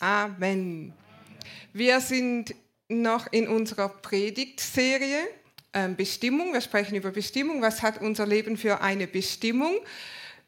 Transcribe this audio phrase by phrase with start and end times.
[0.00, 0.92] Amen.
[1.72, 2.54] Wir sind
[2.88, 5.26] noch in unserer Predigtserie
[5.72, 6.52] ähm, Bestimmung.
[6.52, 7.62] Wir sprechen über Bestimmung.
[7.62, 9.74] Was hat unser Leben für eine Bestimmung?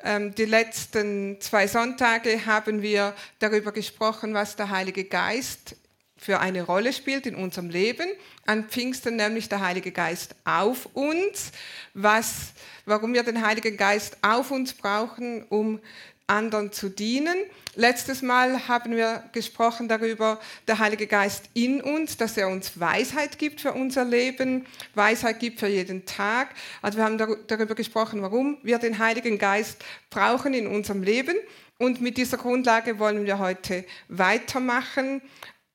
[0.05, 5.77] Ähm, die letzten zwei Sonntage haben wir darüber gesprochen, was der Heilige Geist
[6.19, 8.09] für eine Rolle spielt in unserem Leben.
[8.45, 11.53] An Pfingsten nämlich der Heilige Geist auf uns,
[11.95, 12.53] was,
[12.85, 15.81] warum wir den Heiligen Geist auf uns brauchen, um
[16.29, 17.37] anderen zu dienen.
[17.75, 23.39] Letztes Mal haben wir gesprochen darüber, der Heilige Geist in uns, dass er uns Weisheit
[23.39, 26.51] gibt für unser Leben, Weisheit gibt für jeden Tag.
[26.83, 31.37] Also wir haben darüber gesprochen, warum wir den Heiligen Geist brauchen in unserem Leben.
[31.79, 35.23] Und mit dieser Grundlage wollen wir heute weitermachen.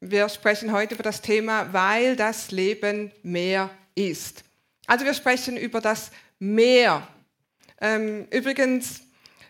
[0.02, 4.44] Wir sprechen heute über das Thema, weil das Leben mehr ist.
[4.86, 7.08] Also wir sprechen über das Meer.
[7.80, 9.02] Ähm, übrigens,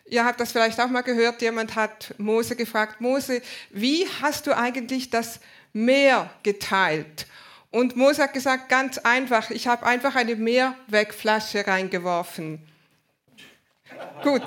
[0.06, 3.40] Ihr habt das vielleicht auch mal gehört, jemand hat Mose gefragt, Mose,
[3.70, 5.40] wie hast du eigentlich das
[5.72, 7.26] Meer geteilt?
[7.70, 12.60] Und Mose hat gesagt, ganz einfach, ich habe einfach eine Meerwegflasche reingeworfen.
[14.22, 14.42] Gut,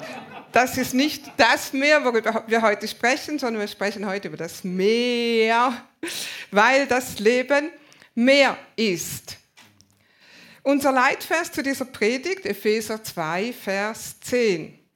[0.52, 4.64] das ist nicht das Meer, worüber wir heute sprechen, sondern wir sprechen heute über das
[4.64, 5.74] Meer,
[6.52, 7.72] weil das Leben
[8.16, 9.38] Meer ist.
[10.64, 14.87] Unser Leitvers zu dieser Predigt, Epheser 2, Vers 10.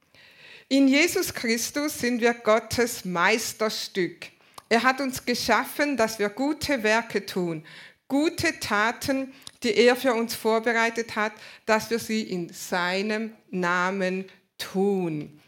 [0.72, 4.28] In Jesus Christus sind wir Gottes Meisterstück.
[4.70, 7.62] Er hat uns geschaffen, dass wir gute Werke tun,
[8.08, 11.32] gute Taten, die er für uns vorbereitet hat,
[11.66, 14.24] dass wir sie in seinem Namen
[14.56, 15.38] tun.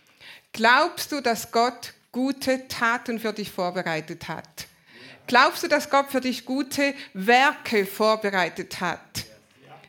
[0.53, 4.67] Glaubst du, dass Gott gute Taten für dich vorbereitet hat?
[5.27, 9.25] Glaubst du, dass Gott für dich gute Werke vorbereitet hat?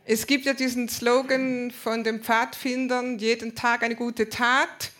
[0.05, 4.91] Es gibt ja diesen Slogan von den Pfadfindern, jeden Tag eine gute Tat.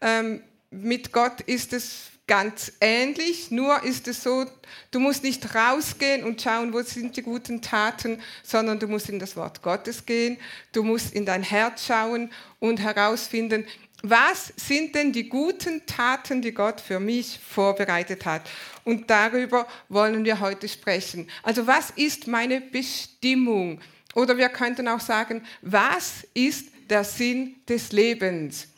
[0.00, 4.46] Ähm, mit Gott ist es ganz ähnlich, nur ist es so,
[4.92, 9.18] du musst nicht rausgehen und schauen, wo sind die guten Taten, sondern du musst in
[9.18, 10.38] das Wort Gottes gehen,
[10.70, 13.66] du musst in dein Herz schauen und herausfinden,
[14.02, 18.48] was sind denn die guten Taten, die Gott für mich vorbereitet hat?
[18.84, 21.28] Und darüber wollen wir heute sprechen.
[21.42, 23.80] Also was ist meine Bestimmung?
[24.14, 28.68] Oder wir könnten auch sagen, was ist der Sinn des Lebens?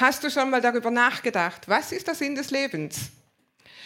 [0.00, 3.10] Hast du schon mal darüber nachgedacht, was ist der Sinn des Lebens?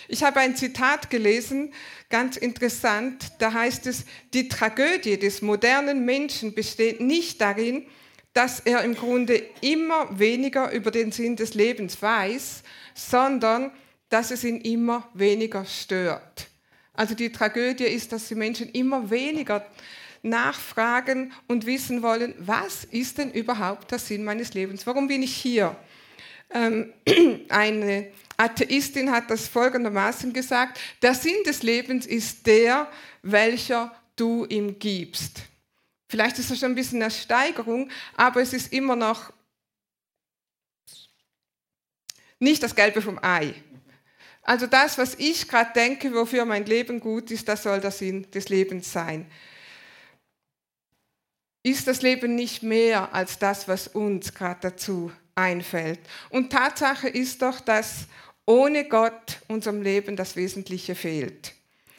[0.08, 1.72] Ich habe ein Zitat gelesen,
[2.10, 7.86] ganz interessant, da heißt es, die Tragödie des modernen Menschen besteht nicht darin,
[8.34, 12.62] dass er im Grunde immer weniger über den Sinn des Lebens weiß,
[12.94, 13.72] sondern
[14.10, 16.48] dass es ihn immer weniger stört.
[16.92, 19.64] Also die Tragödie ist, dass die Menschen immer weniger
[20.22, 24.86] nachfragen und wissen wollen, was ist denn überhaupt der Sinn meines Lebens?
[24.86, 25.74] Warum bin ich hier?
[26.52, 26.92] Ähm,
[27.48, 32.90] eine Atheistin hat das folgendermaßen gesagt, der Sinn des Lebens ist der,
[33.22, 35.42] welcher du ihm gibst.
[36.08, 39.32] Vielleicht ist das schon ein bisschen eine Steigerung, aber es ist immer noch
[42.38, 43.54] nicht das Gelbe vom Ei.
[44.42, 48.28] Also das, was ich gerade denke, wofür mein Leben gut ist, das soll der Sinn
[48.32, 49.30] des Lebens sein.
[51.62, 56.00] Ist das Leben nicht mehr als das, was uns gerade dazu einfällt.
[56.31, 58.06] Und Tatsache ist doch, dass
[58.47, 61.53] ohne Gott unserem Leben das Wesentliche fehlt.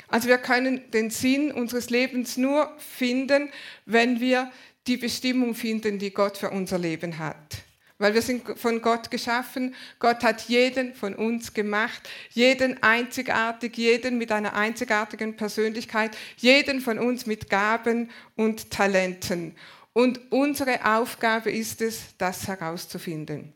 [0.07, 3.49] Also wir können den Sinn unseres Lebens nur finden,
[3.85, 4.51] wenn wir
[4.85, 7.63] die Bestimmung finden, die Gott für unser Leben hat.
[7.97, 9.73] Weil wir sind von Gott geschaffen.
[9.99, 12.01] Gott hat jeden von uns gemacht,
[12.31, 19.55] jeden einzigartig, jeden mit einer einzigartigen Persönlichkeit, jeden von uns mit Gaben und Talenten.
[19.93, 23.53] Und unsere Aufgabe ist es, das herauszufinden.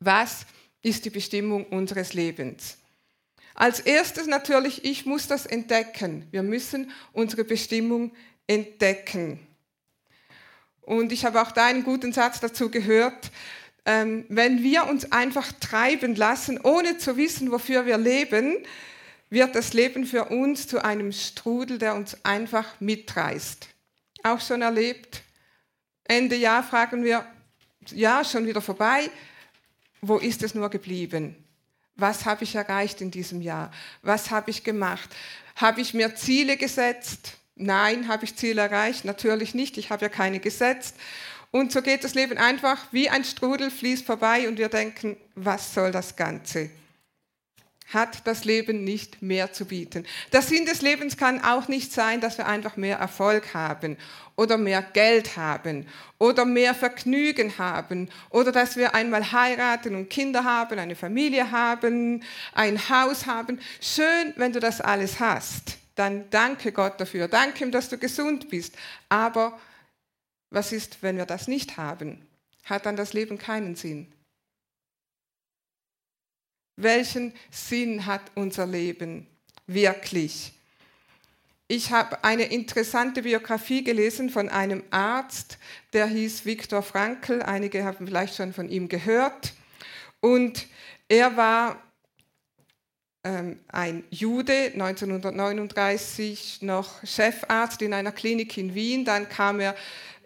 [0.00, 0.44] Was
[0.82, 2.78] ist die Bestimmung unseres Lebens?
[3.54, 6.28] Als erstes natürlich, ich muss das entdecken.
[6.30, 8.12] Wir müssen unsere Bestimmung
[8.46, 9.40] entdecken.
[10.82, 13.32] Und ich habe auch da einen guten Satz dazu gehört.
[13.84, 18.58] Ähm, wenn wir uns einfach treiben lassen, ohne zu wissen, wofür wir leben,
[19.30, 23.68] wird das Leben für uns zu einem Strudel, der uns einfach mitreißt.
[24.22, 25.22] Auch schon erlebt,
[26.08, 27.24] Ende Jahr fragen wir,
[27.90, 29.10] ja, schon wieder vorbei,
[30.00, 31.36] wo ist es nur geblieben?
[31.96, 33.70] Was habe ich erreicht in diesem Jahr?
[34.02, 35.14] Was habe ich gemacht?
[35.56, 37.36] Habe ich mir Ziele gesetzt?
[37.56, 39.04] Nein, habe ich Ziele erreicht?
[39.04, 40.96] Natürlich nicht, ich habe ja keine gesetzt.
[41.50, 45.74] Und so geht das Leben einfach wie ein Strudel, fließt vorbei und wir denken, was
[45.74, 46.70] soll das Ganze?
[47.92, 50.06] Hat das Leben nicht mehr zu bieten.
[50.32, 53.96] Der Sinn des Lebens kann auch nicht sein, dass wir einfach mehr Erfolg haben
[54.36, 55.86] oder mehr Geld haben
[56.18, 62.22] oder mehr Vergnügen haben oder dass wir einmal heiraten und Kinder haben, eine Familie haben,
[62.52, 63.58] ein Haus haben.
[63.80, 65.78] Schön, wenn du das alles hast.
[65.94, 67.26] Dann danke Gott dafür.
[67.26, 68.76] Danke ihm, dass du gesund bist.
[69.08, 69.58] Aber
[70.50, 72.26] was ist, wenn wir das nicht haben?
[72.64, 74.12] Hat dann das Leben keinen Sinn?
[76.80, 79.26] Welchen Sinn hat unser Leben
[79.66, 80.52] wirklich?
[81.66, 85.58] Ich habe eine interessante Biografie gelesen von einem Arzt,
[85.92, 87.42] der hieß Viktor Frankl.
[87.42, 89.54] Einige haben vielleicht schon von ihm gehört.
[90.20, 90.68] Und
[91.08, 91.82] er war
[93.24, 99.04] ähm, ein Jude, 1939 noch Chefarzt in einer Klinik in Wien.
[99.04, 99.74] Dann kam er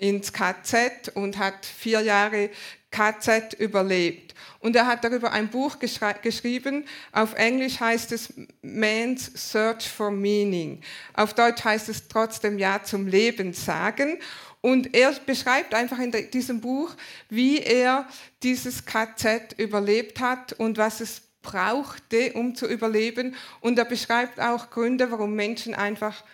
[0.03, 2.51] ins KZ und hat vier Jahre
[2.91, 4.35] KZ überlebt.
[4.59, 6.85] Und er hat darüber ein Buch geschrieben.
[7.13, 10.81] Auf Englisch heißt es Man's Search for Meaning.
[11.15, 14.19] Auf Deutsch heißt es trotzdem Ja zum Leben sagen.
[14.61, 16.95] Und er beschreibt einfach in diesem Buch,
[17.29, 18.07] wie er
[18.43, 23.37] dieses KZ überlebt hat und was es brauchte, um zu überleben.
[23.61, 26.25] Und er beschreibt auch Gründe, warum Menschen einfach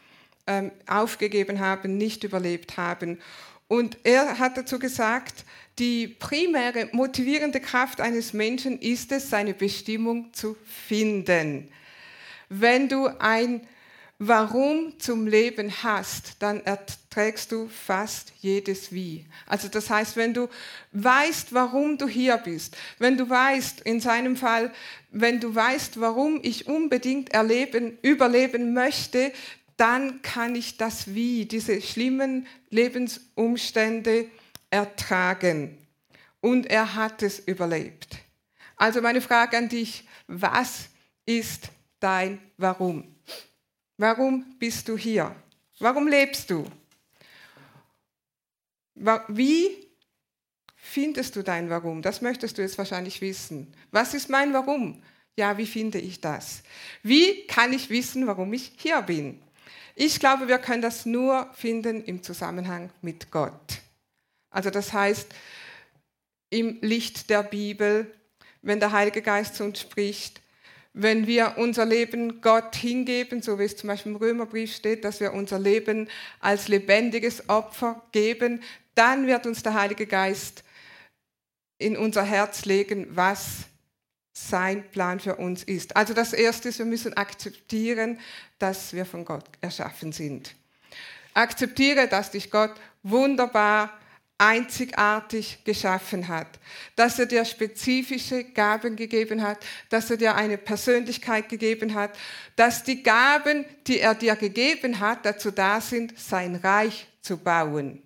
[0.46, 3.18] ähm, aufgegeben haben, nicht überlebt haben.
[3.68, 5.44] Und er hat dazu gesagt,
[5.78, 11.70] die primäre motivierende Kraft eines Menschen ist es, seine Bestimmung zu finden.
[12.48, 13.60] Wenn du ein
[14.20, 19.24] Warum zum Leben hast, dann erträgst du fast jedes Wie.
[19.46, 20.48] Also das heißt, wenn du
[20.90, 24.72] weißt, warum du hier bist, wenn du weißt, in seinem Fall,
[25.12, 29.30] wenn du weißt, warum ich unbedingt erleben, überleben möchte,
[29.78, 34.26] dann kann ich das Wie, diese schlimmen Lebensumstände
[34.70, 35.78] ertragen.
[36.40, 38.18] Und er hat es überlebt.
[38.76, 40.88] Also meine Frage an dich, was
[41.24, 41.70] ist
[42.00, 43.14] dein Warum?
[43.96, 45.34] Warum bist du hier?
[45.78, 46.64] Warum lebst du?
[49.28, 49.88] Wie
[50.74, 52.02] findest du dein Warum?
[52.02, 53.72] Das möchtest du jetzt wahrscheinlich wissen.
[53.92, 55.02] Was ist mein Warum?
[55.36, 56.64] Ja, wie finde ich das?
[57.04, 59.40] Wie kann ich wissen, warum ich hier bin?
[60.00, 63.80] Ich glaube, wir können das nur finden im Zusammenhang mit Gott.
[64.48, 65.26] Also das heißt,
[66.50, 68.06] im Licht der Bibel,
[68.62, 70.40] wenn der Heilige Geist zu uns spricht,
[70.92, 75.18] wenn wir unser Leben Gott hingeben, so wie es zum Beispiel im Römerbrief steht, dass
[75.18, 76.08] wir unser Leben
[76.38, 78.62] als lebendiges Opfer geben,
[78.94, 80.62] dann wird uns der Heilige Geist
[81.76, 83.66] in unser Herz legen, was
[84.46, 85.96] sein Plan für uns ist.
[85.96, 88.18] Also das Erste ist, wir müssen akzeptieren,
[88.58, 90.54] dass wir von Gott erschaffen sind.
[91.34, 93.98] Akzeptiere, dass dich Gott wunderbar
[94.38, 96.46] einzigartig geschaffen hat,
[96.94, 99.58] dass er dir spezifische Gaben gegeben hat,
[99.88, 102.16] dass er dir eine Persönlichkeit gegeben hat,
[102.54, 108.00] dass die Gaben, die er dir gegeben hat, dazu da sind, sein Reich zu bauen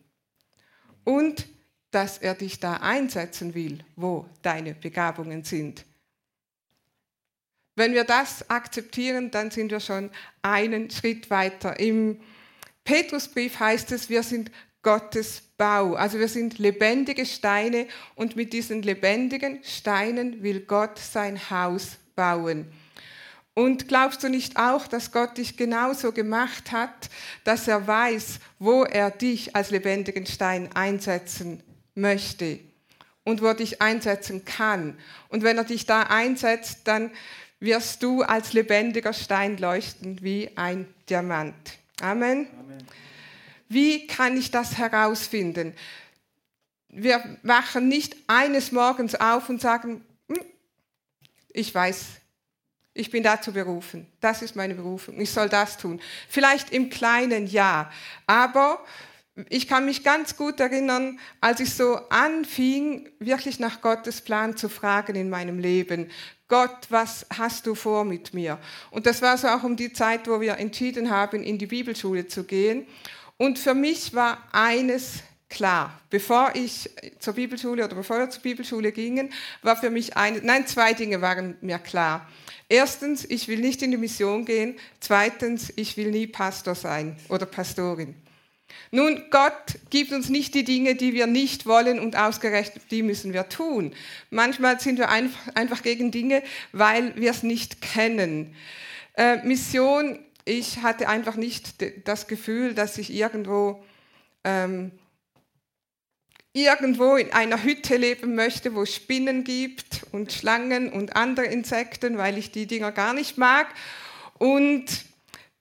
[1.04, 1.46] und
[1.90, 5.84] dass er dich da einsetzen will, wo deine Begabungen sind.
[7.74, 10.10] Wenn wir das akzeptieren, dann sind wir schon
[10.42, 11.80] einen Schritt weiter.
[11.80, 12.20] Im
[12.84, 14.50] Petrusbrief heißt es, wir sind
[14.82, 15.94] Gottes Bau.
[15.94, 22.66] Also wir sind lebendige Steine und mit diesen lebendigen Steinen will Gott sein Haus bauen.
[23.54, 27.10] Und glaubst du nicht auch, dass Gott dich genauso gemacht hat,
[27.44, 31.62] dass er weiß, wo er dich als lebendigen Stein einsetzen
[31.94, 32.58] möchte
[33.24, 34.96] und wo er dich einsetzen kann?
[35.28, 37.10] Und wenn er dich da einsetzt, dann
[37.62, 41.54] wirst du als lebendiger Stein leuchten wie ein Diamant.
[42.00, 42.48] Amen.
[42.58, 42.86] Amen.
[43.68, 45.72] Wie kann ich das herausfinden?
[46.88, 50.44] Wir wachen nicht eines Morgens auf und sagen, hm,
[51.52, 52.04] ich weiß,
[52.94, 54.08] ich bin dazu berufen.
[54.20, 55.20] Das ist meine Berufung.
[55.20, 56.00] Ich soll das tun.
[56.28, 57.90] Vielleicht im kleinen Ja.
[58.26, 58.84] Aber
[59.48, 64.68] ich kann mich ganz gut erinnern, als ich so anfing, wirklich nach Gottes Plan zu
[64.68, 66.10] fragen in meinem Leben.
[66.48, 68.58] Gott, was hast du vor mit mir?
[68.90, 72.26] Und das war so auch um die Zeit, wo wir entschieden haben, in die Bibelschule
[72.26, 72.86] zu gehen.
[73.38, 75.98] Und für mich war eines klar.
[76.10, 80.66] Bevor ich zur Bibelschule oder bevor wir zur Bibelschule gingen, war für mich eine, nein,
[80.66, 82.28] zwei Dinge waren mir klar.
[82.68, 84.76] Erstens, ich will nicht in die Mission gehen.
[85.00, 88.14] Zweitens, ich will nie Pastor sein oder Pastorin.
[88.90, 93.32] Nun, Gott gibt uns nicht die Dinge, die wir nicht wollen und ausgerechnet die müssen
[93.32, 93.94] wir tun.
[94.30, 98.54] Manchmal sind wir einfach, gegen Dinge, weil wir es nicht kennen.
[99.16, 103.82] Äh, Mission ich hatte einfach nicht das Gefühl, dass ich irgendwo
[104.44, 104.90] ähm,
[106.52, 112.18] irgendwo in einer Hütte leben möchte, wo es Spinnen gibt und Schlangen und andere Insekten,
[112.18, 113.68] weil ich die Dinger gar nicht mag.
[114.38, 114.84] Und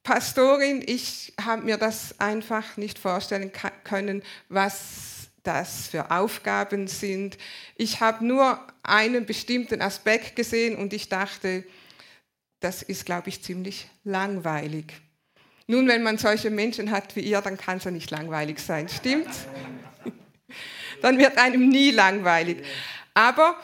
[0.03, 3.51] Pastorin, ich habe mir das einfach nicht vorstellen
[3.83, 7.37] können, was das für Aufgaben sind.
[7.75, 11.63] Ich habe nur einen bestimmten Aspekt gesehen und ich dachte,
[12.59, 14.93] das ist, glaube ich, ziemlich langweilig.
[15.67, 18.89] Nun, wenn man solche Menschen hat wie ihr, dann kann es ja nicht langweilig sein,
[18.89, 19.45] stimmt's?
[21.01, 22.63] dann wird einem nie langweilig.
[23.13, 23.57] Aber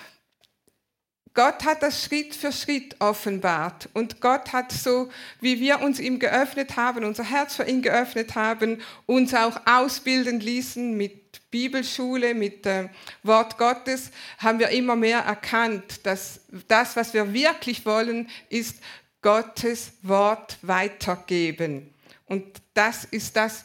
[1.37, 3.89] Gott hat das Schritt für Schritt offenbart.
[3.93, 5.07] Und Gott hat so,
[5.39, 10.39] wie wir uns ihm geöffnet haben, unser Herz für ihn geöffnet haben, uns auch ausbilden
[10.39, 12.89] ließen mit Bibelschule, mit äh,
[13.21, 18.77] Wort Gottes, haben wir immer mehr erkannt, dass das, was wir wirklich wollen, ist
[19.21, 21.93] Gottes Wort weitergeben.
[22.25, 23.63] Und das ist das,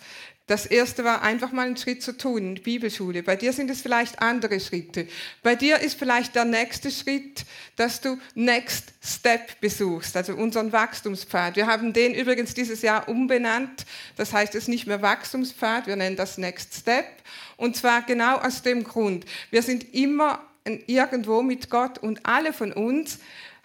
[0.52, 3.22] das erste war einfach mal einen Schritt zu tun in die Bibelschule.
[3.22, 5.08] Bei dir sind es vielleicht andere Schritte.
[5.42, 11.56] Bei dir ist vielleicht der nächste Schritt, dass du Next Step besuchst, also unseren Wachstumspfad.
[11.56, 13.86] Wir haben den übrigens dieses Jahr umbenannt.
[14.16, 17.06] Das heißt, es ist nicht mehr Wachstumspfad, wir nennen das Next Step.
[17.56, 19.24] Und zwar genau aus dem Grund.
[19.50, 20.42] Wir sind immer
[20.86, 23.20] irgendwo mit Gott und alle von uns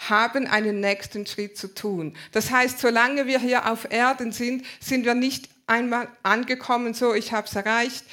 [0.10, 2.16] haben einen nächsten Schritt zu tun.
[2.32, 7.32] Das heißt, solange wir hier auf Erden sind, sind wir nicht einmal angekommen, so ich
[7.32, 8.04] habe es erreicht,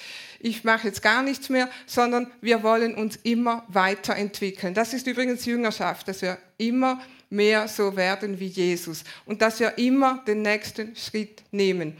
[0.40, 4.74] ich mache jetzt gar nichts mehr, sondern wir wollen uns immer weiterentwickeln.
[4.74, 9.78] Das ist übrigens Jüngerschaft, dass wir immer mehr so werden wie Jesus und dass wir
[9.78, 11.96] immer den nächsten Schritt nehmen.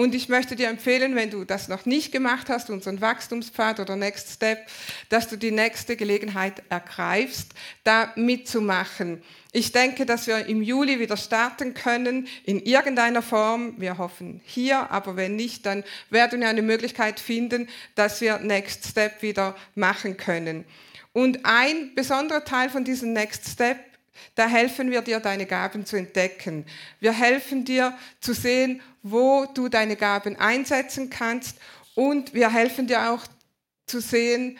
[0.00, 3.96] Und ich möchte dir empfehlen, wenn du das noch nicht gemacht hast, unseren Wachstumspfad oder
[3.96, 4.66] Next Step,
[5.10, 7.52] dass du die nächste Gelegenheit ergreifst,
[7.84, 9.22] da mitzumachen.
[9.52, 13.74] Ich denke, dass wir im Juli wieder starten können, in irgendeiner Form.
[13.76, 18.86] Wir hoffen hier, aber wenn nicht, dann werden wir eine Möglichkeit finden, dass wir Next
[18.86, 20.64] Step wieder machen können.
[21.12, 23.89] Und ein besonderer Teil von diesem Next Step
[24.34, 26.64] da helfen wir dir, deine Gaben zu entdecken.
[27.00, 31.58] Wir helfen dir zu sehen, wo du deine Gaben einsetzen kannst
[31.94, 33.26] und wir helfen dir auch
[33.86, 34.58] zu sehen,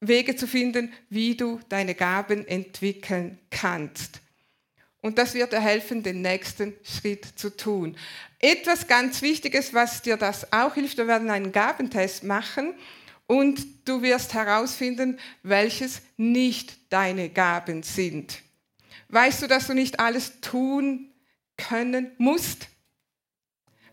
[0.00, 4.20] Wege zu finden, wie du deine Gaben entwickeln kannst.
[5.00, 7.96] Und das wird dir helfen, den nächsten Schritt zu tun.
[8.38, 12.74] Etwas ganz Wichtiges, was dir das auch hilft, wir werden einen Gabentest machen
[13.26, 18.42] und du wirst herausfinden, welches nicht deine Gaben sind.
[19.14, 21.08] Weißt du, dass du nicht alles tun
[21.56, 22.66] können musst?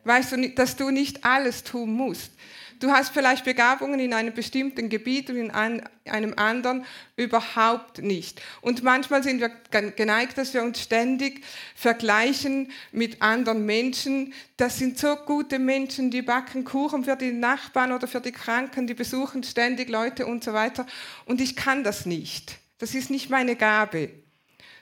[0.04, 2.32] Weißt du, dass du nicht alles tun musst?
[2.80, 6.88] Du hast vielleicht Begabungen in einem bestimmten Gebiet und in einem anderen
[7.18, 8.42] überhaupt nicht.
[8.62, 9.51] Und manchmal sind wir
[9.92, 11.44] geneigt, dass wir uns ständig
[11.75, 14.34] vergleichen mit anderen Menschen.
[14.58, 18.88] Das sind so gute Menschen, die backen Kuchen für die Nachbarn oder für die Kranken,
[18.88, 20.88] die besuchen ständig Leute und so weiter.
[21.25, 22.58] Und ich kann das nicht.
[22.80, 24.21] Das ist nicht meine Gabe.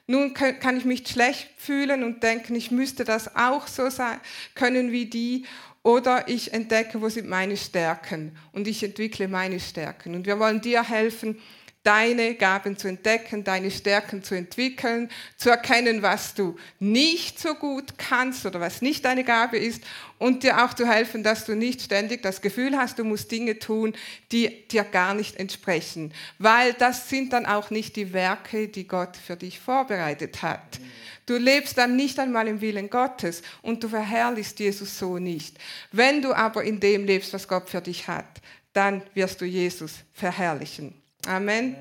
[0.09, 4.19] Nun kann ich mich schlecht fühlen und denken, ich müsste das auch so sein,
[4.55, 5.45] können wie die.
[5.83, 10.15] Oder ich entdecke, wo sind meine Stärken und ich entwickle meine Stärken.
[10.15, 11.37] Und wir wollen dir helfen,
[11.83, 17.97] deine Gaben zu entdecken, deine Stärken zu entwickeln, zu erkennen, was du nicht so gut
[17.97, 19.81] kannst oder was nicht deine Gabe ist
[20.17, 23.59] und dir auch zu helfen, dass du nicht ständig das Gefühl hast, du musst Dinge
[23.59, 23.93] tun,
[24.31, 29.15] die dir gar nicht entsprechen, weil das sind dann auch nicht die Werke, die Gott
[29.15, 30.79] für dich vorbereitet hat.
[31.25, 35.57] Du lebst dann nicht einmal im Willen Gottes und du verherrlichst Jesus so nicht.
[35.91, 38.41] Wenn du aber in dem lebst, was Gott für dich hat,
[38.73, 40.99] dann wirst du Jesus verherrlichen.
[41.25, 41.75] Amen.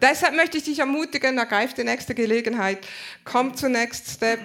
[0.00, 2.86] Deshalb möchte ich dich ermutigen, ergreif die nächste Gelegenheit,
[3.24, 4.40] komm zu Next Step.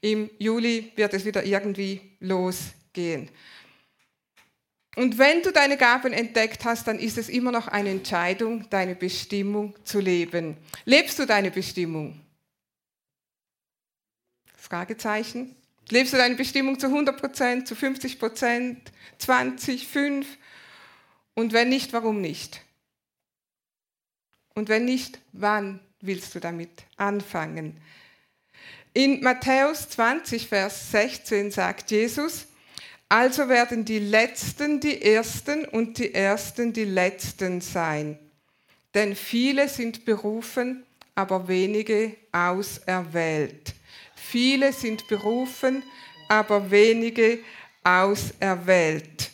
[0.00, 3.30] Im Juli wird es wieder irgendwie losgehen.
[4.96, 8.94] Und wenn du deine Gaben entdeckt hast, dann ist es immer noch eine Entscheidung, deine
[8.94, 10.56] Bestimmung zu leben.
[10.86, 12.20] Lebst du deine Bestimmung?
[14.56, 15.54] Fragezeichen.
[15.90, 20.26] Lebst du deine Bestimmung zu 100 Prozent, zu 50 Prozent, 20, 5?
[21.34, 22.65] Und wenn nicht, warum nicht?
[24.56, 27.76] Und wenn nicht, wann willst du damit anfangen?
[28.94, 32.46] In Matthäus 20, Vers 16 sagt Jesus,
[33.06, 38.18] also werden die Letzten die Ersten und die Ersten die Letzten sein.
[38.94, 43.74] Denn viele sind berufen, aber wenige auserwählt.
[44.14, 45.82] Viele sind berufen,
[46.30, 47.40] aber wenige
[47.84, 49.30] auserwählt.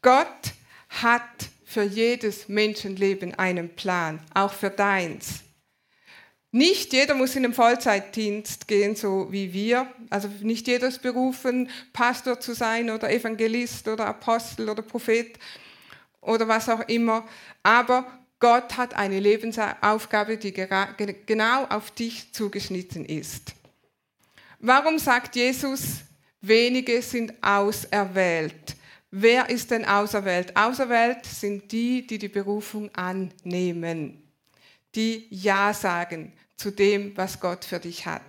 [0.00, 0.54] Gott
[0.88, 5.40] hat für jedes Menschenleben einen Plan, auch für deins.
[6.50, 9.90] Nicht jeder muss in den Vollzeitdienst gehen, so wie wir.
[10.10, 15.38] Also nicht jeder ist berufen, Pastor zu sein oder Evangelist oder Apostel oder Prophet.
[16.20, 17.26] oder was auch immer.
[17.62, 18.06] Aber
[18.38, 23.54] Gott hat eine Lebensaufgabe, die genau auf dich zugeschnitten ist.
[24.58, 26.02] Warum sagt Jesus,
[26.40, 28.76] wenige sind auserwählt?
[29.14, 30.56] Wer ist denn auserwählt?
[30.56, 34.22] Auserwählt sind die, die die Berufung annehmen,
[34.94, 38.22] die Ja sagen zu dem, was Gott für dich hat.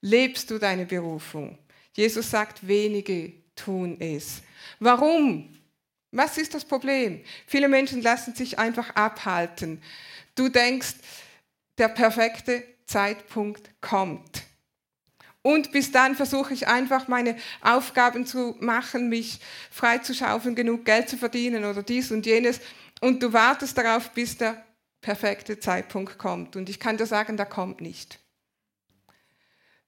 [0.00, 1.56] Lebst du deine Berufung?
[1.92, 4.42] Jesus sagt, wenige tun es.
[4.80, 5.56] Warum?
[6.10, 7.22] Was ist das Problem?
[7.46, 9.80] Viele Menschen lassen sich einfach abhalten.
[10.34, 10.94] Du denkst,
[11.78, 14.42] der perfekte Zeitpunkt kommt.
[15.46, 21.18] Und bis dann versuche ich einfach meine Aufgaben zu machen, mich freizuschaufeln, genug Geld zu
[21.18, 22.60] verdienen oder dies und jenes.
[23.02, 24.64] Und du wartest darauf, bis der
[25.02, 26.56] perfekte Zeitpunkt kommt.
[26.56, 28.18] Und ich kann dir sagen, der kommt nicht.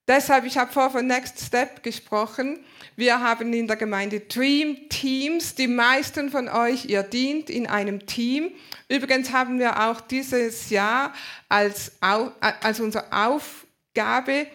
[0.06, 2.62] Deshalb, ich habe vorher von Next Step gesprochen.
[2.94, 5.54] Wir haben in der Gemeinde Dream Teams.
[5.54, 8.52] Die meisten von euch, ihr dient in einem Team.
[8.90, 11.14] Übrigens haben wir auch dieses Jahr
[11.48, 14.46] als, als unsere Aufgabe, äh,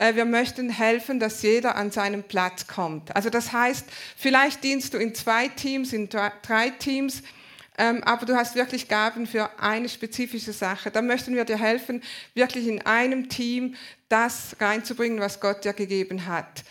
[0.00, 3.14] wir möchten helfen, dass jeder an seinen Platz kommt.
[3.14, 7.22] Also das heißt, vielleicht dienst du in zwei Teams, in drei Teams
[7.80, 10.90] ähm, aber du hast wirklich Gaben für eine spezifische Sache.
[10.90, 12.02] Da möchten wir dir helfen,
[12.34, 13.74] wirklich in einem Team
[14.10, 16.62] das reinzubringen, was Gott dir gegeben hat.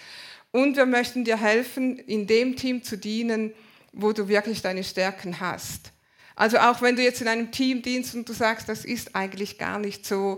[0.52, 3.54] Und wir möchten dir helfen, in dem Team zu dienen,
[3.92, 5.94] wo du wirklich deine Stärken hast.
[6.36, 9.58] Also auch wenn du jetzt in einem Team dienst und du sagst, das ist eigentlich
[9.58, 10.38] gar nicht so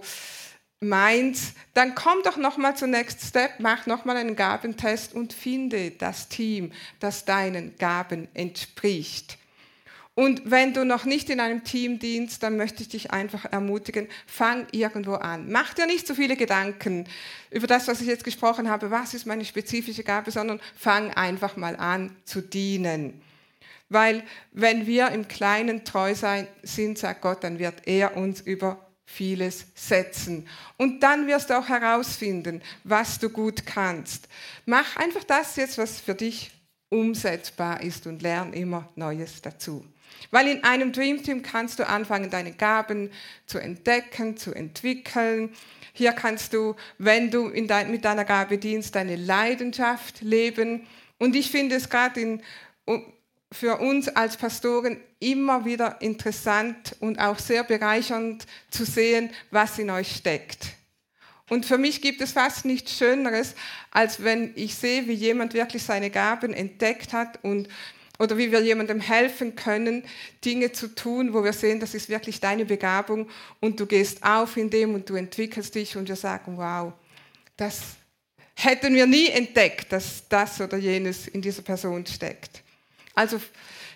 [0.81, 6.27] meins, dann komm doch nochmal zu Next Step, mach nochmal einen Gabentest und finde das
[6.27, 9.38] Team, das deinen Gaben entspricht.
[10.15, 14.07] Und wenn du noch nicht in einem Team dienst, dann möchte ich dich einfach ermutigen,
[14.25, 15.51] fang irgendwo an.
[15.51, 17.07] Mach dir nicht so viele Gedanken
[17.50, 21.55] über das, was ich jetzt gesprochen habe, was ist meine spezifische Gabe, sondern fang einfach
[21.57, 23.21] mal an zu dienen.
[23.88, 28.90] Weil wenn wir im Kleinen treu sein, sind, sagt Gott, dann wird er uns über
[29.12, 30.48] vieles setzen.
[30.77, 34.27] Und dann wirst du auch herausfinden, was du gut kannst.
[34.65, 36.51] Mach einfach das jetzt, was für dich
[36.89, 39.86] umsetzbar ist und lern immer Neues dazu.
[40.30, 43.12] Weil in einem Dream Team kannst du anfangen, deine Gaben
[43.46, 45.53] zu entdecken, zu entwickeln.
[45.94, 50.88] Hier kannst du, wenn du dein, mit deiner Gabe dienst, deine Leidenschaft leben.
[51.18, 52.39] Und ich finde es gerade
[53.51, 59.90] für uns als Pastoren immer wieder interessant und auch sehr bereichernd zu sehen, was in
[59.90, 60.68] euch steckt.
[61.50, 63.55] Und für mich gibt es fast nichts Schöneres,
[63.92, 67.68] als wenn ich sehe, wie jemand wirklich seine Gaben entdeckt hat und
[68.20, 70.03] oder wie wir jemandem helfen können,
[70.46, 73.27] Dinge zu tun, wo wir sehen, das ist wirklich deine Begabung
[73.59, 76.94] und du gehst auf in dem und du entwickelst dich und wir sagen, wow,
[77.57, 77.81] das
[78.55, 82.61] hätten wir nie entdeckt, dass das oder jenes in dieser Person steckt.
[83.13, 83.39] Also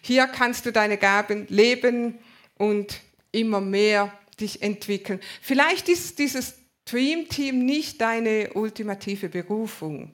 [0.01, 2.19] hier kannst du deine Gaben leben
[2.57, 3.01] und
[3.31, 5.19] immer mehr dich entwickeln.
[5.41, 10.13] Vielleicht ist dieses Dream Team nicht deine ultimative Berufung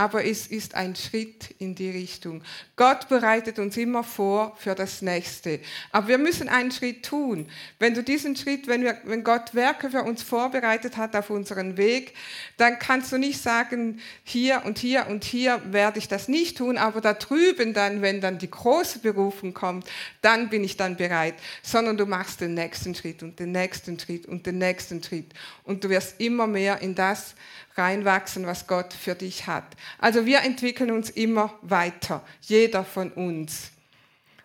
[0.00, 2.42] aber es ist ein Schritt in die Richtung.
[2.74, 5.60] Gott bereitet uns immer vor für das Nächste.
[5.92, 7.50] Aber wir müssen einen Schritt tun.
[7.78, 11.76] Wenn du diesen Schritt, wenn, wir, wenn Gott Werke für uns vorbereitet hat auf unseren
[11.76, 12.14] Weg,
[12.56, 16.78] dann kannst du nicht sagen, hier und hier und hier werde ich das nicht tun,
[16.78, 19.86] aber da drüben dann, wenn dann die große Berufung kommt,
[20.22, 21.34] dann bin ich dann bereit.
[21.62, 25.34] Sondern du machst den nächsten Schritt und den nächsten Schritt und den nächsten Schritt.
[25.64, 27.34] Und du wirst immer mehr in das
[27.76, 29.64] reinwachsen, was Gott für dich hat.
[29.98, 33.70] Also wir entwickeln uns immer weiter, jeder von uns.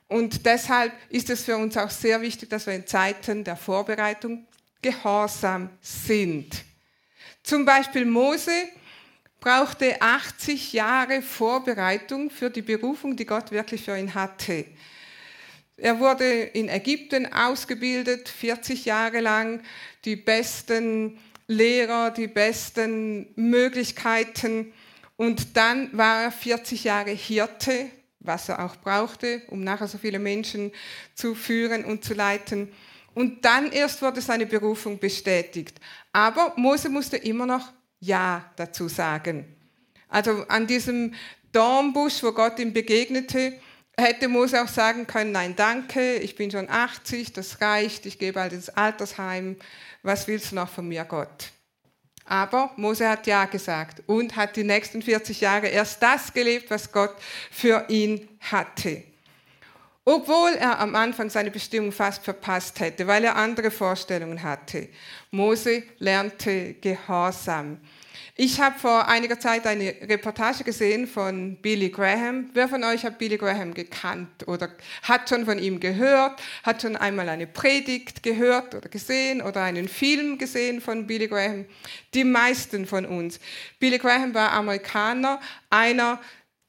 [0.07, 4.45] Und deshalb ist es für uns auch sehr wichtig, dass wir in Zeiten der Vorbereitung
[4.81, 6.63] gehorsam sind.
[7.43, 8.51] Zum Beispiel Mose
[9.39, 14.65] brauchte 80 Jahre Vorbereitung für die Berufung, die Gott wirklich für ihn hatte.
[15.77, 19.61] Er wurde in Ägypten ausgebildet, 40 Jahre lang.
[20.05, 24.73] Die besten Lehrer, die besten Möglichkeiten.
[25.15, 30.19] Und dann war er 40 Jahre Hirte, was er auch brauchte, um nachher so viele
[30.19, 30.71] Menschen
[31.13, 32.71] zu führen und zu leiten.
[33.13, 35.79] Und dann erst wurde seine Berufung bestätigt.
[36.12, 39.45] Aber Mose musste immer noch Ja dazu sagen.
[40.10, 41.13] Also an diesem
[41.51, 43.53] Dornbusch, wo Gott ihm begegnete,
[43.97, 48.34] hätte Mose auch sagen können, nein, danke, ich bin schon 80, das reicht, ich gehe
[48.34, 49.55] bald ins Altersheim,
[50.06, 51.52] was willst du noch von mir, Gott?
[52.26, 56.91] Aber Mose hat Ja gesagt und hat die nächsten 40 Jahre erst das gelebt, was
[56.91, 57.15] Gott
[57.52, 59.04] für ihn hatte.
[60.04, 64.89] Obwohl er am Anfang seine Bestimmung fast verpasst hätte, weil er andere Vorstellungen hatte.
[65.32, 67.80] Mose lernte Gehorsam.
[68.38, 72.50] Ich habe vor einiger Zeit eine Reportage gesehen von Billy Graham.
[72.52, 74.71] Wer von euch hat Billy Graham gekannt oder
[75.04, 79.88] hat schon von ihm gehört, hat schon einmal eine Predigt gehört oder gesehen oder einen
[79.88, 81.65] Film gesehen von Billy Graham?
[82.13, 83.39] Die meisten von uns.
[83.80, 86.19] Billy Graham war Amerikaner, einer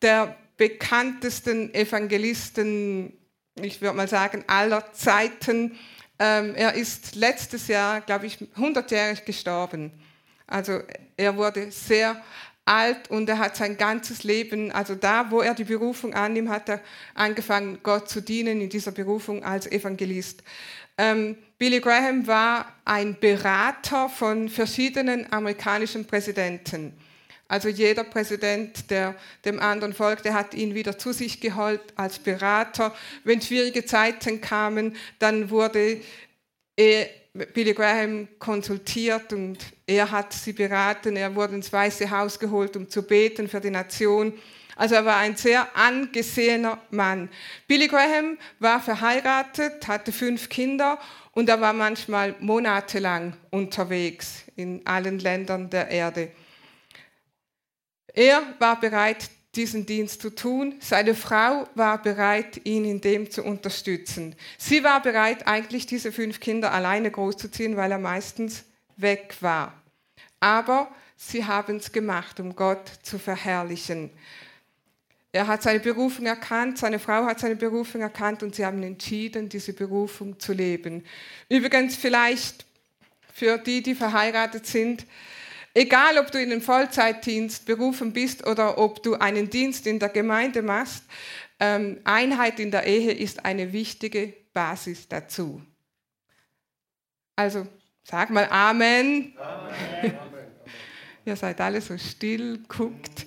[0.02, 3.12] der bekanntesten Evangelisten,
[3.60, 5.76] ich würde mal sagen, aller Zeiten.
[6.20, 9.90] Ähm, er ist letztes Jahr, glaube ich, 100-jährig gestorben.
[10.46, 10.80] Also
[11.16, 12.22] er wurde sehr
[12.64, 16.68] alt und er hat sein ganzes Leben, also da, wo er die Berufung annimmt, hat
[16.68, 16.80] er
[17.14, 20.42] angefangen, Gott zu dienen in dieser Berufung als Evangelist.
[20.98, 26.92] Ähm, Billy Graham war ein Berater von verschiedenen amerikanischen Präsidenten.
[27.48, 32.92] Also jeder Präsident, der dem anderen folgte, hat ihn wieder zu sich geholt als Berater.
[33.22, 36.00] Wenn schwierige Zeiten kamen, dann wurde
[36.76, 37.08] er
[37.52, 41.16] Billy Graham konsultiert und er hat sie beraten.
[41.16, 44.32] Er wurde ins Weiße Haus geholt, um zu beten für die Nation.
[44.76, 47.30] Also er war ein sehr angesehener Mann.
[47.66, 50.98] Billy Graham war verheiratet, hatte fünf Kinder
[51.32, 56.30] und er war manchmal monatelang unterwegs in allen Ländern der Erde.
[58.12, 60.74] Er war bereit, diesen Dienst zu tun.
[60.80, 64.34] Seine Frau war bereit, ihn in dem zu unterstützen.
[64.58, 68.64] Sie war bereit, eigentlich diese fünf Kinder alleine großzuziehen, weil er meistens
[68.96, 69.74] weg war.
[70.40, 74.10] Aber sie haben es gemacht, um Gott zu verherrlichen.
[75.32, 79.48] Er hat seine Berufung erkannt, seine Frau hat seine Berufung erkannt und sie haben entschieden,
[79.48, 81.04] diese Berufung zu leben.
[81.48, 82.64] Übrigens vielleicht
[83.34, 85.04] für die, die verheiratet sind,
[85.76, 90.08] Egal, ob du in den Vollzeitdienst berufen bist oder ob du einen Dienst in der
[90.08, 91.04] Gemeinde machst,
[91.60, 95.60] ähm, Einheit in der Ehe ist eine wichtige Basis dazu.
[97.36, 97.66] Also
[98.04, 99.34] sag mal Amen.
[99.38, 100.18] Amen.
[101.26, 103.26] Ihr seid alle so still, guckt.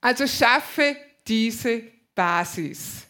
[0.00, 1.84] Also schaffe diese
[2.16, 3.06] Basis,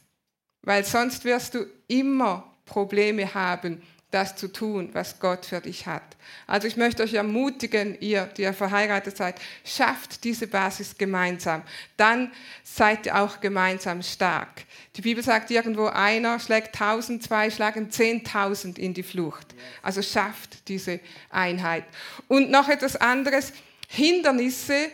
[0.61, 3.81] weil sonst wirst du immer Probleme haben
[4.14, 6.03] das zu tun, was Gott für dich hat.
[6.46, 11.62] Also ich möchte euch ermutigen, ihr, die ihr verheiratet seid, schafft diese Basis gemeinsam.
[11.96, 12.31] Dann
[12.62, 14.62] seid ihr auch gemeinsam stark.
[14.96, 19.55] Die Bibel sagt irgendwo, einer schlägt tausend, zwei schlagen zehntausend in die Flucht.
[19.83, 21.00] Also schafft diese
[21.31, 21.85] Einheit.
[22.29, 23.53] Und noch etwas anderes,
[23.88, 24.90] Hindernisse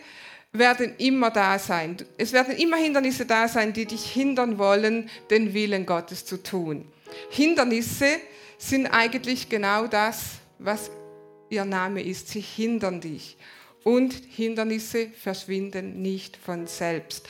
[0.52, 1.96] werden immer da sein.
[2.16, 6.90] Es werden immer Hindernisse da sein, die dich hindern wollen, den Willen Gottes zu tun.
[7.30, 8.18] Hindernisse,
[8.60, 10.90] sind eigentlich genau das, was
[11.48, 12.28] ihr Name ist.
[12.28, 13.36] Sie hindern dich.
[13.82, 17.26] Und Hindernisse verschwinden nicht von selbst.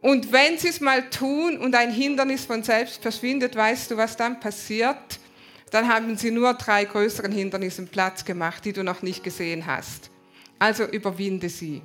[0.00, 4.16] Und wenn sie es mal tun und ein Hindernis von selbst verschwindet, weißt du, was
[4.16, 5.18] dann passiert?
[5.72, 10.10] Dann haben sie nur drei größeren Hindernissen Platz gemacht, die du noch nicht gesehen hast.
[10.60, 11.82] Also überwinde sie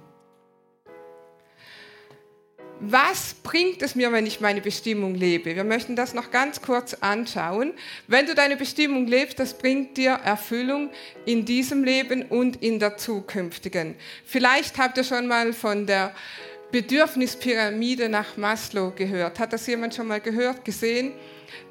[2.84, 5.56] was bringt es mir, wenn ich meine Bestimmung lebe?
[5.56, 7.74] Wir möchten das noch ganz kurz anschauen.
[8.08, 10.90] Wenn du deine Bestimmung lebst, das bringt dir Erfüllung
[11.26, 13.96] in diesem Leben und in der zukünftigen.
[14.26, 16.16] Vielleicht habt ihr schon mal von der
[16.72, 19.38] Bedürfnispyramide nach Maslow gehört.
[19.38, 21.14] Hat das jemand schon mal gehört, gesehen?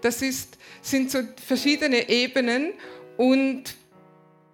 [0.03, 2.73] Das ist, sind so verschiedene Ebenen
[3.16, 3.64] und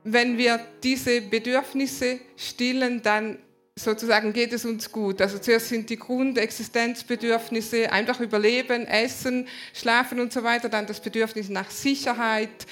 [0.04, 3.38] wenn wir diese Bedürfnisse stillen, dann
[3.78, 5.20] sozusagen geht es uns gut.
[5.20, 11.50] Also zuerst sind die Grundexistenzbedürfnisse einfach Überleben, Essen, Schlafen und so weiter, dann das Bedürfnis
[11.50, 12.66] nach Sicherheit,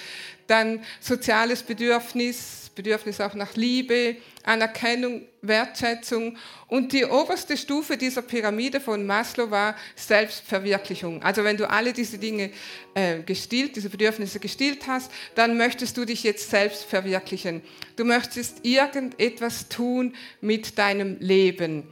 [0.46, 6.36] dann soziales Bedürfnis, Bedürfnis auch nach Liebe, Anerkennung, Wertschätzung.
[6.66, 11.22] Und die oberste Stufe dieser Pyramide von Maslow war Selbstverwirklichung.
[11.22, 12.50] Also wenn du alle diese Dinge
[12.94, 17.62] äh, gestillt, diese Bedürfnisse gestillt hast, dann möchtest du dich jetzt selbst verwirklichen.
[17.96, 21.84] Du möchtest irgendetwas tun mit deinem Leben.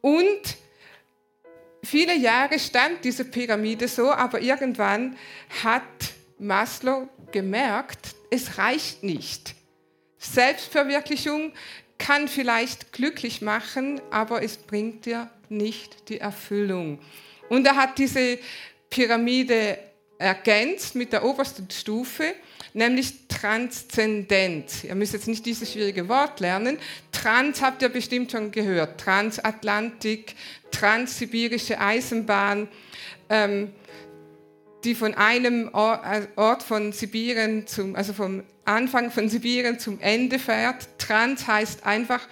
[0.00, 0.56] Und
[1.84, 5.16] viele Jahre stand diese Pyramide so, aber irgendwann
[5.62, 5.82] hat
[6.38, 9.54] Maslow gemerkt, es reicht nicht.
[10.22, 11.52] Selbstverwirklichung
[11.98, 16.98] kann vielleicht glücklich machen, aber es bringt dir nicht die Erfüllung.
[17.48, 18.38] Und er hat diese
[18.88, 19.78] Pyramide
[20.18, 22.34] ergänzt mit der obersten Stufe,
[22.72, 24.84] nämlich Transzendenz.
[24.84, 26.78] Ihr müsst jetzt nicht dieses schwierige Wort lernen.
[27.10, 29.00] Trans habt ihr bestimmt schon gehört.
[29.00, 30.34] Transatlantik,
[30.70, 32.68] transsibirische Eisenbahn.
[33.28, 33.72] Ähm,
[34.84, 40.38] die von einem äh, Ort von Sibirien zum, also vom Anfang von Sibirien zum Ende
[40.38, 40.88] fährt.
[40.98, 42.26] Trans heißt einfach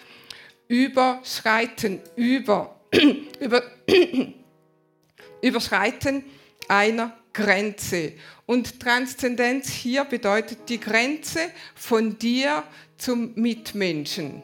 [0.68, 2.80] überschreiten, über,
[3.40, 3.62] über,
[5.42, 6.24] überschreiten
[6.68, 8.12] einer Grenze.
[8.46, 11.40] Und Transzendenz hier bedeutet die Grenze
[11.74, 12.64] von dir
[12.96, 14.42] zum Mitmenschen.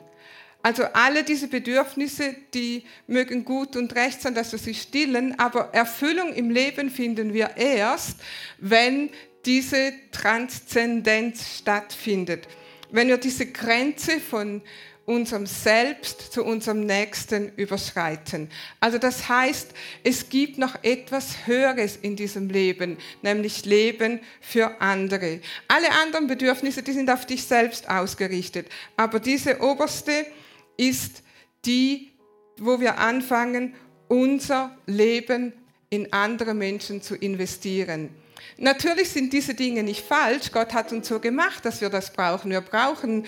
[0.66, 5.72] Also alle diese Bedürfnisse, die mögen gut und recht sein, dass wir sie stillen, aber
[5.72, 8.18] Erfüllung im Leben finden wir erst,
[8.58, 9.10] wenn
[9.44, 12.48] diese Transzendenz stattfindet.
[12.90, 14.60] Wenn wir diese Grenze von
[15.04, 18.50] unserem Selbst zu unserem Nächsten überschreiten.
[18.80, 19.70] Also das heißt,
[20.02, 25.38] es gibt noch etwas Höheres in diesem Leben, nämlich Leben für andere.
[25.68, 28.66] Alle anderen Bedürfnisse, die sind auf dich selbst ausgerichtet.
[28.96, 30.26] Aber diese oberste
[30.76, 31.22] ist
[31.64, 32.12] die,
[32.58, 33.74] wo wir anfangen,
[34.08, 35.52] unser Leben
[35.90, 38.10] in andere Menschen zu investieren.
[38.58, 40.50] Natürlich sind diese Dinge nicht falsch.
[40.50, 42.50] Gott hat uns so gemacht, dass wir das brauchen.
[42.50, 43.26] Wir brauchen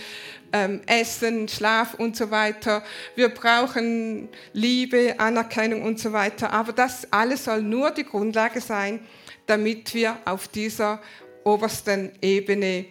[0.53, 2.83] ähm, Essen, Schlaf und so weiter.
[3.15, 6.53] Wir brauchen Liebe, Anerkennung und so weiter.
[6.53, 9.01] Aber das alles soll nur die Grundlage sein,
[9.47, 11.01] damit wir auf dieser
[11.45, 12.87] obersten Ebene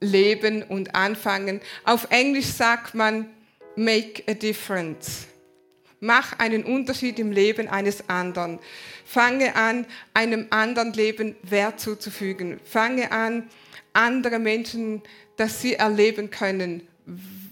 [0.00, 1.60] leben und anfangen.
[1.84, 3.26] Auf Englisch sagt man,
[3.76, 5.26] make a difference.
[6.00, 8.58] Mach einen Unterschied im Leben eines anderen.
[9.04, 12.58] Fange an, einem anderen Leben Wert zuzufügen.
[12.64, 13.50] Fange an,
[13.92, 15.02] andere Menschen,
[15.36, 16.86] dass sie erleben können,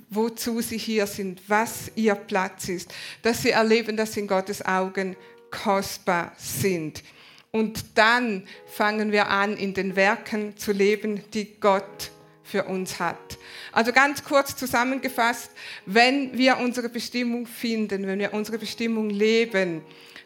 [0.09, 4.65] wozu sie hier sind, was ihr Platz ist, dass sie erleben, dass sie in Gottes
[4.65, 5.17] Augen
[5.51, 7.03] kostbar sind.
[7.51, 12.11] Und dann fangen wir an, in den Werken zu leben, die Gott
[12.49, 13.39] für uns hat.
[13.73, 15.51] Also ganz kurz zusammengefasst,
[15.87, 19.83] wenn wir unsere Bestimmung finden, wenn wir unsere Bestimmung leben,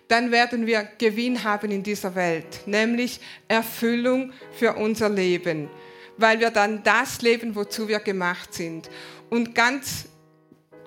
[0.08, 5.68] dann werden wir Gewinn haben in dieser Welt, nämlich Erfüllung für unser Leben,
[6.16, 8.90] weil wir dann das leben, wozu wir gemacht sind.
[9.30, 10.06] Und ganz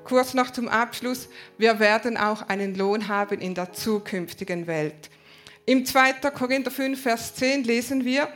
[0.03, 5.09] kurz noch zum Abschluss, wir werden auch einen Lohn haben in der zukünftigen Welt.
[5.65, 6.13] Im 2.
[6.29, 8.29] Korinther 5, Vers 10 lesen wir,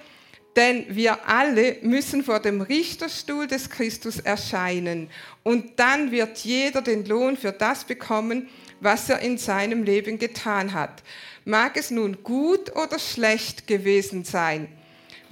[0.56, 5.10] denn wir alle müssen vor dem Richterstuhl des Christus erscheinen.
[5.44, 8.50] Und dann wird jeder den Lohn für das bekommen,
[8.82, 11.04] was er in seinem Leben getan hat.
[11.46, 14.68] Mag es nun gut oder schlecht gewesen sein.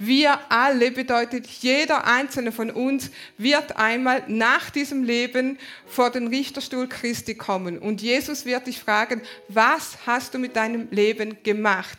[0.00, 6.88] Wir alle bedeutet, jeder einzelne von uns wird einmal nach diesem Leben vor den Richterstuhl
[6.88, 7.78] Christi kommen.
[7.78, 11.98] Und Jesus wird dich fragen, was hast du mit deinem Leben gemacht?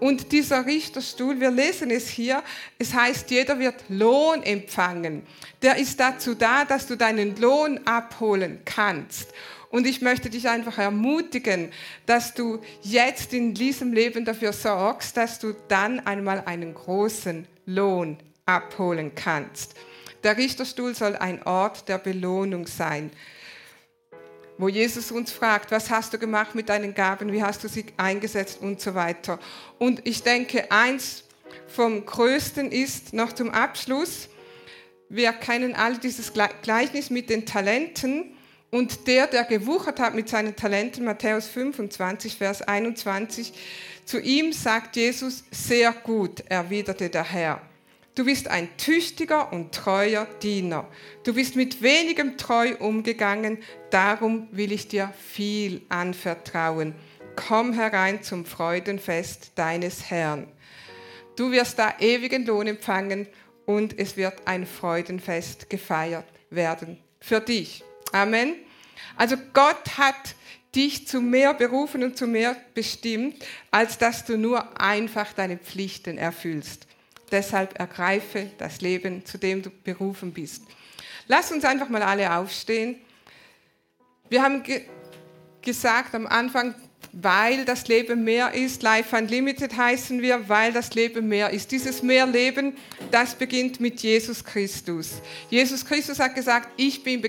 [0.00, 2.42] Und dieser Richterstuhl, wir lesen es hier,
[2.78, 5.22] es heißt, jeder wird Lohn empfangen.
[5.62, 9.28] Der ist dazu da, dass du deinen Lohn abholen kannst.
[9.70, 11.72] Und ich möchte dich einfach ermutigen,
[12.06, 18.18] dass du jetzt in diesem Leben dafür sorgst, dass du dann einmal einen großen Lohn
[18.46, 19.74] abholen kannst.
[20.22, 23.10] Der Richterstuhl soll ein Ort der Belohnung sein
[24.58, 27.86] wo Jesus uns fragt, was hast du gemacht mit deinen Gaben, wie hast du sie
[27.96, 29.38] eingesetzt und so weiter.
[29.78, 31.24] Und ich denke, eins
[31.66, 34.28] vom Größten ist noch zum Abschluss,
[35.08, 38.34] wir kennen alle dieses Gleichnis mit den Talenten
[38.70, 43.52] und der, der gewuchert hat mit seinen Talenten, Matthäus 25, Vers 21,
[44.04, 47.60] zu ihm sagt Jesus, sehr gut, erwiderte der Herr.
[48.14, 50.88] Du bist ein tüchtiger und treuer Diener.
[51.24, 53.58] Du bist mit wenigem treu umgegangen,
[53.90, 56.94] darum will ich dir viel anvertrauen.
[57.34, 60.46] Komm herein zum Freudenfest deines Herrn.
[61.34, 63.26] Du wirst da ewigen Lohn empfangen
[63.66, 67.82] und es wird ein Freudenfest gefeiert werden für dich.
[68.12, 68.54] Amen.
[69.16, 70.36] Also Gott hat
[70.72, 76.16] dich zu mehr berufen und zu mehr bestimmt, als dass du nur einfach deine Pflichten
[76.16, 76.86] erfüllst.
[77.30, 80.62] Deshalb ergreife das Leben, zu dem du berufen bist.
[81.26, 82.96] Lass uns einfach mal alle aufstehen.
[84.28, 84.82] Wir haben ge
[85.62, 86.74] gesagt am Anfang,
[87.12, 91.70] weil das Leben mehr ist, Life Unlimited heißen wir, weil das Leben mehr ist.
[91.70, 92.76] Dieses Mehrleben,
[93.10, 95.22] das beginnt mit Jesus Christus.
[95.48, 97.22] Jesus Christus hat gesagt, ich bin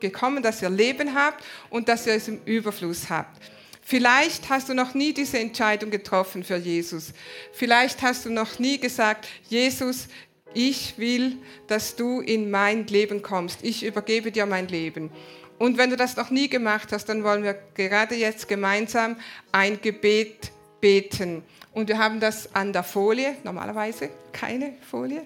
[0.00, 3.40] gekommen, dass ihr Leben habt und dass ihr es im Überfluss habt.
[3.88, 7.12] Vielleicht hast du noch nie diese Entscheidung getroffen für Jesus.
[7.52, 10.08] Vielleicht hast du noch nie gesagt, Jesus,
[10.52, 11.36] ich will,
[11.68, 13.60] dass du in mein Leben kommst.
[13.62, 15.12] Ich übergebe dir mein Leben.
[15.60, 19.20] Und wenn du das noch nie gemacht hast, dann wollen wir gerade jetzt gemeinsam
[19.52, 21.44] ein Gebet beten.
[21.72, 25.22] Und wir haben das an der Folie, normalerweise keine Folie.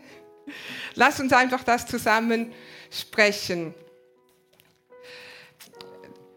[0.96, 2.53] Lass uns einfach das zusammen
[2.90, 3.73] sprechen.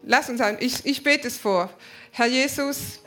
[0.02, 1.68] Lass uns, ich, ich bete es vor.
[2.16, 3.00] Herr Jesus,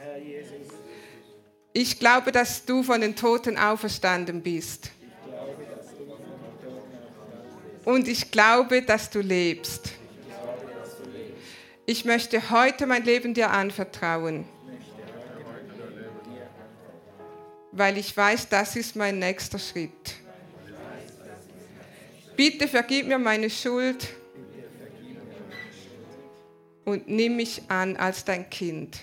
[1.72, 4.92] ich glaube, dass du von den Toten auferstanden bist.
[7.86, 9.94] Und ich glaube, dass du lebst.
[11.86, 14.44] Ich möchte heute mein Leben dir anvertrauen,
[17.72, 20.16] weil ich weiß, das ist mein nächster Schritt.
[22.36, 24.06] Bitte vergib mir meine Schuld
[26.88, 29.00] und nimm mich an als dein Kind.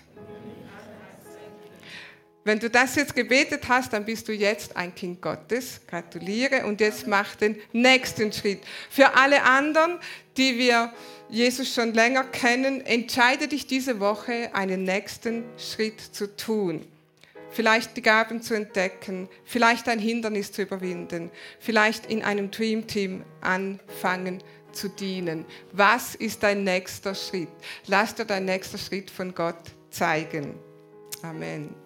[2.42, 5.82] Wenn du das jetzt gebetet hast, dann bist du jetzt ein Kind Gottes.
[5.86, 8.62] Gratuliere und jetzt mach den nächsten Schritt.
[8.88, 9.98] Für alle anderen,
[10.38, 10.94] die wir
[11.28, 16.86] Jesus schon länger kennen, entscheide dich diese Woche, einen nächsten Schritt zu tun.
[17.50, 23.24] Vielleicht die Gaben zu entdecken, vielleicht ein Hindernis zu überwinden, vielleicht in einem Dream Team
[23.42, 24.42] anfangen
[24.74, 25.44] zu dienen.
[25.72, 27.48] Was ist dein nächster Schritt?
[27.86, 30.54] Lass dir dein nächster Schritt von Gott zeigen.
[31.22, 31.83] Amen.